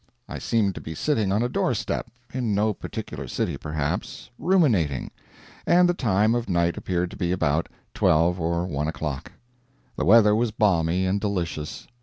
I 0.27 0.39
seemed 0.39 0.73
to 0.73 0.81
be 0.81 0.95
sitting 0.95 1.31
on 1.31 1.43
a 1.43 1.47
doorstep 1.47 2.07
(in 2.33 2.55
no 2.55 2.73
particular 2.73 3.27
city 3.27 3.55
perhaps) 3.55 4.31
ruminating, 4.39 5.11
and 5.67 5.87
the 5.87 5.93
time 5.93 6.33
of 6.33 6.49
night 6.49 6.75
appeared 6.75 7.11
to 7.11 7.17
be 7.17 7.31
about 7.31 7.69
twelve 7.93 8.39
or 8.39 8.65
one 8.65 8.87
o'clock. 8.87 9.31
The 9.97 10.05
weather 10.05 10.33
was 10.35 10.49
balmy 10.49 11.05
and 11.05 11.21
delicious. 11.21 11.85